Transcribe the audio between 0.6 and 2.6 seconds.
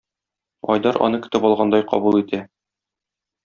Айдар аны көтеп алгандай кабул итә.